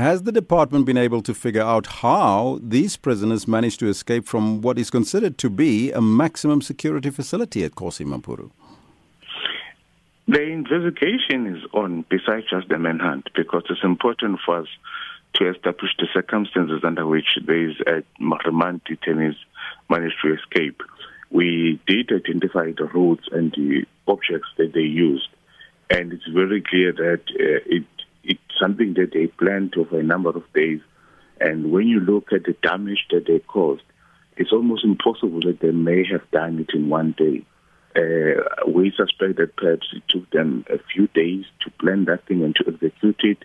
has 0.00 0.22
the 0.22 0.32
department 0.32 0.86
been 0.86 0.96
able 0.96 1.22
to 1.22 1.34
figure 1.34 1.62
out 1.62 1.86
how 1.86 2.58
these 2.62 2.96
prisoners 2.96 3.46
managed 3.46 3.80
to 3.80 3.88
escape 3.88 4.26
from 4.26 4.60
what 4.62 4.78
is 4.78 4.90
considered 4.90 5.38
to 5.38 5.50
be 5.50 5.92
a 5.92 6.00
maximum 6.00 6.60
security 6.62 7.10
facility 7.10 7.64
at 7.64 7.72
Kgosi 7.72 8.06
Mampuru? 8.06 8.50
The 10.28 10.42
investigation 10.42 11.46
is 11.46 11.64
on, 11.72 12.04
besides 12.08 12.46
just 12.48 12.68
the 12.68 12.78
manhunt, 12.78 13.28
because 13.34 13.64
it's 13.68 13.82
important 13.82 14.38
for 14.44 14.60
us 14.60 14.68
to 15.34 15.50
establish 15.50 15.90
the 15.98 16.06
circumstances 16.12 16.82
under 16.84 17.06
which 17.06 17.38
these 17.46 17.76
uh, 17.86 18.00
remand 18.44 18.82
detainees 18.84 19.36
managed 19.88 20.16
to 20.22 20.34
escape. 20.34 20.82
We 21.30 21.80
did 21.86 22.12
identify 22.12 22.72
the 22.72 22.84
routes 22.84 23.28
and 23.32 23.52
the 23.52 23.86
objects 24.06 24.48
that 24.56 24.72
they 24.72 24.80
used, 24.80 25.28
and 25.88 26.12
it's 26.12 26.26
very 26.26 26.62
clear 26.62 26.92
that 26.92 27.22
uh, 27.28 27.60
it 27.66 27.84
it's 28.24 28.40
something 28.60 28.94
that 28.94 29.12
they 29.12 29.26
planned 29.26 29.74
over 29.76 29.98
a 29.98 30.02
number 30.02 30.30
of 30.30 30.52
days. 30.52 30.80
And 31.40 31.72
when 31.72 31.88
you 31.88 32.00
look 32.00 32.32
at 32.32 32.44
the 32.44 32.54
damage 32.62 33.06
that 33.10 33.26
they 33.26 33.38
caused, 33.38 33.82
it's 34.36 34.52
almost 34.52 34.84
impossible 34.84 35.40
that 35.40 35.60
they 35.60 35.70
may 35.70 36.04
have 36.06 36.30
done 36.30 36.58
it 36.60 36.74
in 36.74 36.88
one 36.88 37.14
day. 37.16 37.44
Uh, 37.96 38.68
we 38.68 38.92
suspect 38.96 39.36
that 39.36 39.56
perhaps 39.56 39.88
it 39.92 40.02
took 40.08 40.30
them 40.30 40.64
a 40.70 40.78
few 40.92 41.08
days 41.08 41.44
to 41.62 41.70
plan 41.72 42.04
that 42.04 42.24
thing 42.26 42.42
and 42.44 42.54
to 42.56 42.64
execute 42.68 43.20
it. 43.24 43.38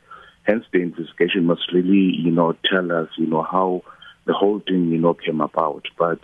Hence, 0.43 0.65
the 0.71 0.81
investigation 0.81 1.45
must 1.45 1.71
really, 1.73 2.15
you 2.15 2.31
know, 2.31 2.55
tell 2.63 2.91
us, 2.91 3.09
you 3.17 3.25
know, 3.25 3.41
how 3.41 3.81
the 4.25 4.33
whole 4.33 4.59
thing, 4.59 4.91
you 4.91 4.99
know, 4.99 5.15
came 5.15 5.41
about. 5.41 5.87
But 5.97 6.19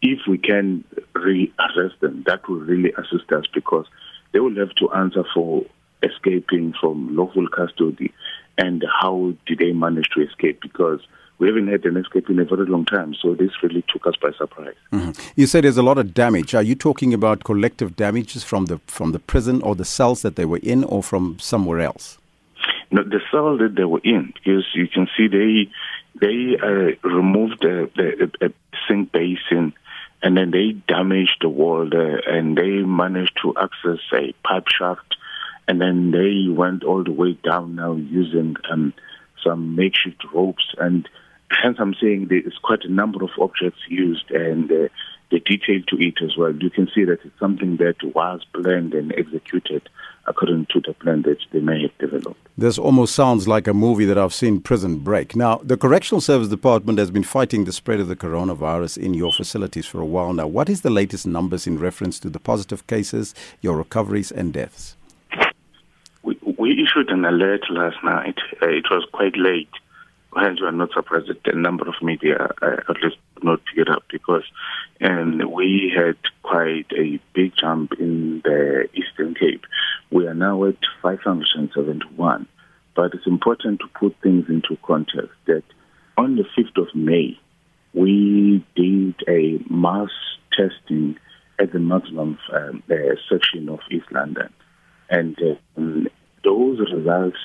if 0.00 0.20
we 0.28 0.38
can 0.38 0.84
re-arrest 1.14 2.00
them, 2.00 2.22
that 2.26 2.48
will 2.48 2.60
really 2.60 2.92
assist 2.92 3.32
us 3.32 3.46
because 3.52 3.86
they 4.32 4.38
will 4.38 4.56
have 4.56 4.74
to 4.76 4.92
answer 4.92 5.24
for 5.34 5.64
escaping 6.04 6.74
from 6.80 7.16
lawful 7.16 7.48
custody 7.48 8.12
and 8.58 8.84
how 9.00 9.32
did 9.46 9.58
they 9.58 9.72
manage 9.72 10.08
to 10.14 10.22
escape 10.22 10.60
because 10.60 11.00
we 11.38 11.48
haven't 11.48 11.68
had 11.68 11.84
an 11.84 11.96
escape 11.96 12.30
in 12.30 12.38
a 12.38 12.44
very 12.44 12.66
long 12.66 12.84
time, 12.84 13.14
so 13.20 13.34
this 13.34 13.50
really 13.62 13.84
took 13.92 14.06
us 14.06 14.14
by 14.22 14.30
surprise. 14.38 14.76
Mm-hmm. 14.92 15.10
You 15.34 15.46
said 15.46 15.64
there's 15.64 15.76
a 15.76 15.82
lot 15.82 15.98
of 15.98 16.14
damage. 16.14 16.54
Are 16.54 16.62
you 16.62 16.76
talking 16.76 17.12
about 17.12 17.42
collective 17.44 17.96
damages 17.96 18.44
from 18.44 18.66
the 18.66 18.78
from 18.86 19.12
the 19.12 19.18
prison 19.18 19.60
or 19.62 19.74
the 19.74 19.84
cells 19.84 20.22
that 20.22 20.36
they 20.36 20.44
were 20.44 20.60
in, 20.62 20.84
or 20.84 21.02
from 21.02 21.38
somewhere 21.40 21.80
else? 21.80 22.18
No, 22.92 23.02
the 23.02 23.20
cell 23.32 23.58
that 23.58 23.74
they 23.74 23.84
were 23.84 24.00
in, 24.04 24.32
because 24.34 24.64
you 24.74 24.86
can 24.86 25.08
see 25.16 25.26
they 25.26 25.68
they 26.20 26.56
uh, 26.62 27.08
removed 27.08 27.58
the, 27.60 27.90
the 27.96 28.46
a 28.46 28.52
sink 28.86 29.10
basin, 29.10 29.72
and 30.22 30.36
then 30.36 30.52
they 30.52 30.72
damaged 30.86 31.38
the 31.40 31.48
wall 31.48 31.88
there, 31.90 32.18
and 32.18 32.56
they 32.56 32.82
managed 32.82 33.36
to 33.42 33.54
access 33.60 33.98
a 34.12 34.32
pipe 34.44 34.68
shaft 34.68 35.16
and 35.66 35.80
then 35.80 36.10
they 36.10 36.52
went 36.52 36.84
all 36.84 37.02
the 37.02 37.12
way 37.12 37.38
down 37.42 37.74
now 37.74 37.94
using 37.94 38.56
um, 38.70 38.92
some 39.42 39.76
makeshift 39.76 40.22
ropes. 40.32 40.74
And 40.78 41.08
hence, 41.50 41.76
I'm 41.78 41.94
saying 42.00 42.26
there 42.28 42.38
is 42.38 42.58
quite 42.62 42.84
a 42.84 42.92
number 42.92 43.24
of 43.24 43.30
objects 43.40 43.80
used 43.88 44.30
and 44.30 44.70
uh, 44.70 44.88
the 45.30 45.40
detail 45.40 45.80
to 45.88 45.96
it 45.96 46.22
as 46.22 46.36
well. 46.36 46.54
You 46.54 46.70
can 46.70 46.88
see 46.94 47.04
that 47.04 47.18
it's 47.24 47.38
something 47.38 47.76
that 47.78 47.96
was 48.14 48.44
planned 48.52 48.94
and 48.94 49.12
executed 49.16 49.88
according 50.26 50.66
to 50.70 50.80
the 50.80 50.94
plan 50.94 51.22
that 51.22 51.38
they 51.52 51.60
may 51.60 51.82
have 51.82 51.98
developed. 51.98 52.40
This 52.56 52.78
almost 52.78 53.14
sounds 53.14 53.46
like 53.46 53.66
a 53.66 53.74
movie 53.74 54.04
that 54.06 54.16
I've 54.16 54.32
seen 54.32 54.60
Prison 54.60 54.98
Break. 54.98 55.36
Now, 55.36 55.60
the 55.62 55.76
Correctional 55.76 56.20
Service 56.20 56.48
Department 56.48 56.98
has 56.98 57.10
been 57.10 57.24
fighting 57.24 57.64
the 57.64 57.72
spread 57.72 58.00
of 58.00 58.08
the 58.08 58.16
coronavirus 58.16 58.96
in 58.98 59.12
your 59.12 59.32
facilities 59.32 59.86
for 59.86 60.00
a 60.00 60.06
while 60.06 60.32
now. 60.32 60.46
What 60.46 60.70
is 60.70 60.80
the 60.80 60.90
latest 60.90 61.26
numbers 61.26 61.66
in 61.66 61.78
reference 61.78 62.18
to 62.20 62.30
the 62.30 62.40
positive 62.40 62.86
cases, 62.86 63.34
your 63.60 63.76
recoveries, 63.76 64.30
and 64.32 64.52
deaths? 64.52 64.96
We 66.64 66.82
issued 66.82 67.10
an 67.10 67.26
alert 67.26 67.68
last 67.68 68.02
night. 68.02 68.38
Uh, 68.62 68.68
it 68.68 68.86
was 68.90 69.06
quite 69.12 69.36
late. 69.36 69.68
Hence, 70.34 70.62
we 70.62 70.66
are 70.66 70.72
not 70.72 70.92
surprised 70.94 71.28
that 71.28 71.54
a 71.54 71.54
number 71.54 71.86
of 71.86 71.94
media 72.00 72.38
uh, 72.62 72.76
at 72.88 73.02
least 73.02 73.18
not 73.42 73.60
pick 73.66 73.86
it 73.86 73.90
up 73.90 74.04
because 74.10 74.44
and 74.98 75.52
we 75.52 75.92
had 75.94 76.16
quite 76.42 76.86
a 76.96 77.20
big 77.34 77.52
jump 77.54 77.92
in 78.00 78.40
the 78.44 78.88
Eastern 78.94 79.34
Cape. 79.34 79.66
We 80.10 80.26
are 80.26 80.32
now 80.32 80.64
at 80.64 80.78
571. 81.02 82.48
But 82.96 83.12
it's 83.12 83.26
important 83.26 83.80
to 83.80 83.98
put 84.00 84.16
things 84.22 84.46
into 84.48 84.78
context 84.86 85.36
that 85.44 85.64
on 86.16 86.36
the 86.36 86.44
5th 86.56 86.80
of 86.80 86.94
May, 86.94 87.38
we 87.92 88.64
did 88.74 89.16
a 89.28 89.62
mass 89.68 90.08
testing 90.50 91.18
at 91.58 91.74
the 91.74 91.78
maximum 91.78 92.38
um, 92.54 92.82
uh, 92.90 92.94
section 93.30 93.68
of 93.68 93.80
East 93.90 94.10
London. 94.10 94.50
And 95.10 95.38
um, 95.76 96.08
results 96.92 97.38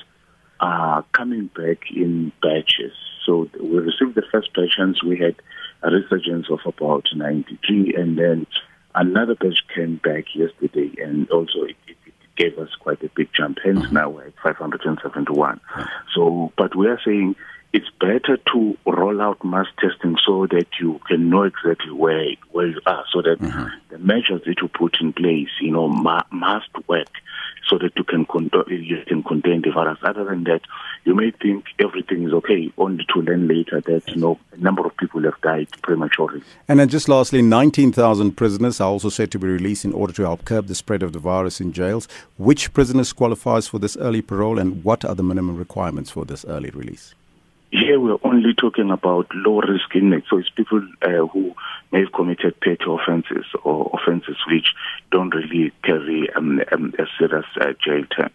are 0.60 1.04
coming 1.12 1.50
back 1.56 1.90
in 1.94 2.32
batches. 2.42 2.92
So 3.24 3.48
we 3.60 3.78
received 3.78 4.14
the 4.14 4.22
first 4.30 4.52
patients. 4.54 5.02
We 5.02 5.18
had 5.18 5.36
a 5.82 5.90
resurgence 5.90 6.46
of 6.50 6.60
about 6.66 7.06
93, 7.14 7.94
and 7.96 8.18
then 8.18 8.46
another 8.94 9.34
batch 9.34 9.60
came 9.74 9.96
back 9.96 10.26
yesterday, 10.34 10.92
and 11.02 11.30
also 11.30 11.62
it, 11.62 11.76
it, 11.86 11.96
it 12.06 12.14
gave 12.36 12.58
us 12.58 12.68
quite 12.78 13.02
a 13.02 13.10
big 13.14 13.28
jump. 13.34 13.58
Hence, 13.64 13.80
mm-hmm. 13.80 13.94
now 13.94 14.10
we're 14.10 14.26
at 14.26 14.34
571. 14.42 15.60
So, 16.14 16.52
but 16.56 16.76
we 16.76 16.88
are 16.88 17.00
saying 17.04 17.36
it's 17.72 17.88
better 18.00 18.36
to 18.52 18.76
roll 18.84 19.20
out 19.22 19.44
mass 19.44 19.66
testing 19.78 20.16
so 20.26 20.46
that 20.48 20.66
you 20.80 21.00
can 21.06 21.30
know 21.30 21.44
exactly 21.44 21.92
where 21.92 22.26
where 22.50 22.66
you 22.66 22.80
are, 22.86 23.04
so 23.12 23.22
that 23.22 23.38
mm-hmm. 23.38 23.68
the 23.90 23.98
measures 23.98 24.42
that 24.44 24.60
you 24.60 24.68
put 24.68 24.96
in 25.00 25.12
place, 25.12 25.50
you 25.60 25.70
know, 25.70 25.88
ma- 25.88 26.24
must 26.32 26.68
work 26.88 27.08
so 27.68 27.78
that 27.78 27.92
you 27.96 28.04
can 28.04 28.24
con- 28.26 28.50
you 28.68 29.02
can 29.06 29.22
contain 29.22 29.62
the 29.62 29.70
virus. 29.70 29.98
Other 30.02 30.24
than 30.24 30.44
that, 30.44 30.62
you 31.04 31.14
may 31.14 31.30
think 31.30 31.66
everything 31.78 32.24
is 32.24 32.32
okay, 32.32 32.72
only 32.78 33.04
to 33.14 33.20
learn 33.20 33.48
later 33.48 33.80
that 33.80 34.08
you 34.08 34.16
know 34.16 34.38
a 34.52 34.56
number 34.56 34.84
of 34.86 34.96
people 34.96 35.22
have 35.22 35.40
died 35.40 35.68
prematurely. 35.82 36.42
And 36.68 36.80
then 36.80 36.88
just 36.88 37.08
lastly, 37.08 37.42
19,000 37.42 38.32
prisoners 38.32 38.80
are 38.80 38.90
also 38.90 39.08
said 39.08 39.30
to 39.32 39.38
be 39.38 39.48
released 39.48 39.84
in 39.84 39.92
order 39.92 40.12
to 40.12 40.22
help 40.22 40.44
curb 40.44 40.66
the 40.66 40.74
spread 40.74 41.02
of 41.02 41.12
the 41.12 41.18
virus 41.18 41.60
in 41.60 41.72
jails. 41.72 42.08
Which 42.36 42.72
prisoners 42.72 43.12
qualifies 43.12 43.68
for 43.68 43.78
this 43.78 43.96
early 43.96 44.22
parole, 44.22 44.58
and 44.58 44.82
what 44.84 45.04
are 45.04 45.14
the 45.14 45.22
minimum 45.22 45.56
requirements 45.56 46.10
for 46.10 46.24
this 46.24 46.44
early 46.44 46.70
release? 46.70 47.14
Here 47.72 48.00
we're 48.00 48.18
only 48.24 48.52
talking 48.52 48.90
about 48.90 49.32
low 49.32 49.60
risk 49.60 49.94
inmates. 49.94 50.26
So 50.28 50.38
it's 50.38 50.48
people 50.50 50.82
uh, 51.02 51.26
who 51.28 51.54
may 51.92 52.00
have 52.00 52.12
committed 52.12 52.60
petty 52.60 52.82
offenses 52.88 53.46
or 53.62 53.88
offenses 53.94 54.36
which 54.48 54.74
don't 55.12 55.32
really 55.32 55.70
carry 55.84 56.28
um, 56.34 56.60
um, 56.72 56.92
a 56.98 57.04
serious 57.16 57.46
uh, 57.60 57.72
jail 57.80 58.02
term. 58.06 58.30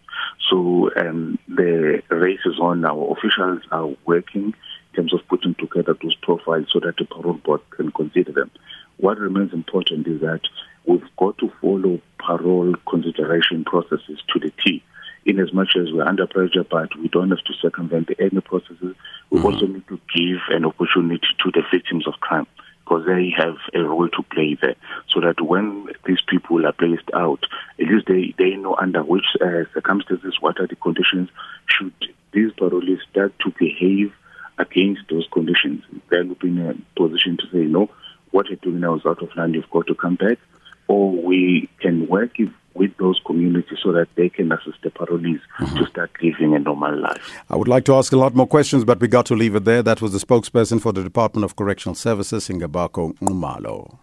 So 0.50 0.90
um, 0.96 1.38
the 1.50 2.02
race 2.10 2.40
is 2.46 2.60
on. 2.62 2.86
Our 2.86 3.12
officials 3.12 3.62
are 3.74 3.90
working 4.06 4.54
in 4.54 4.96
terms 4.96 5.14
of 5.14 5.28
putting 5.28 5.56
together 5.56 5.98
those 6.02 6.16
profiles 6.16 6.68
so 6.72 6.80
that 6.80 6.96
the 6.96 7.04
parole 7.04 7.34
board 7.34 7.60
can 7.72 7.92
consider 7.92 8.32
them. 8.32 8.52
What 8.98 9.20
remains 9.20 9.52
important 9.52 10.08
is 10.08 10.22
that 10.22 10.42
we've 10.86 11.04
got 11.18 11.38
to 11.40 11.52
follow 11.60 12.00
parole 12.20 12.74
consideration 12.90 13.66
processes 13.66 14.24
to 14.32 14.40
the 14.40 14.54
T 14.64 14.82
in 15.26 15.40
as 15.40 15.52
much 15.52 15.76
as 15.76 15.92
we're 15.92 16.08
under 16.08 16.28
pressure, 16.28 16.64
but 16.64 16.96
we 16.98 17.08
don't 17.10 17.32
have 17.32 17.44
to 17.44 17.54
circumvent 17.62 18.10
any 18.20 18.42
processes. 18.42 18.96
We 19.36 19.42
mm-hmm. 19.42 19.54
also 19.54 19.66
need 19.66 19.88
to 19.90 20.00
give 20.16 20.38
an 20.48 20.64
opportunity 20.64 21.28
to 21.44 21.52
the 21.52 21.62
victims 21.70 22.08
of 22.08 22.14
crime 22.22 22.48
because 22.86 23.06
they 23.06 23.34
have 23.36 23.58
a 23.74 23.84
role 23.84 24.08
to 24.08 24.24
play 24.32 24.58
there 24.62 24.76
so 25.10 25.20
that 25.20 25.42
when 25.42 25.88
these 26.06 26.22
people 26.26 26.66
are 26.66 26.72
placed 26.72 27.10
out, 27.14 27.44
at 27.78 27.86
least 27.86 28.08
they, 28.08 28.34
they 28.38 28.56
know 28.56 28.78
under 28.80 29.04
which 29.04 29.26
uh, 29.42 29.66
circumstances, 29.74 30.38
what 30.40 30.58
are 30.62 30.68
the 30.68 30.78
conditions, 30.78 31.28
should 31.66 31.92
these 32.32 32.54
parolees 32.54 33.02
start 33.12 33.34
to 33.40 33.54
behave 33.60 34.14
against 34.58 35.02
those 35.10 35.28
conditions, 35.34 35.84
then 36.10 36.28
we'll 36.28 36.36
be 36.36 36.48
in 36.48 36.70
a 36.70 36.98
position 36.98 37.36
to 37.36 37.44
say, 37.52 37.66
no, 37.66 37.90
what 38.32 38.48
you're 38.48 38.56
doing 38.62 38.80
now 38.80 38.96
is 38.96 39.06
out 39.06 39.22
of 39.22 39.36
line, 39.36 39.54
you've 39.54 39.70
got 39.70 39.86
to 39.88 39.96
come 39.96 40.16
back, 40.16 40.38
or 40.88 41.12
we 41.12 41.68
can 41.82 42.08
work 42.08 42.40
if 42.40 42.54
with 42.76 42.96
those 42.98 43.20
communities 43.26 43.80
so 43.82 43.92
that 43.94 44.08
they 44.16 44.30
can 44.30 44.52
assist 44.52 44.78
the 44.84 44.90
parolees 44.90 45.40
mm-hmm. 45.60 45.78
to 45.78 45.86
start 45.88 46.12
living 46.22 46.54
a 46.54 46.60
normal 46.60 46.96
life. 47.00 47.42
I 47.50 47.56
would 47.56 47.68
like 47.68 47.86
to 47.86 47.96
ask 47.96 48.12
a 48.12 48.18
lot 48.18 48.36
more 48.36 48.48
questions, 48.48 48.84
but 48.84 49.00
we 49.00 49.08
got 49.08 49.26
to 49.28 49.36
leave 49.36 49.56
it 49.56 49.66
there. 49.66 49.82
That 49.82 50.02
was 50.02 50.12
the 50.12 50.20
spokesperson 50.20 50.82
for 50.82 50.92
the 50.92 51.04
Department 51.04 51.46
of 51.46 51.56
Correctional 51.56 51.96
Services, 51.96 52.48
Singabakho 52.48 53.18
Nxumalo. 53.20 53.98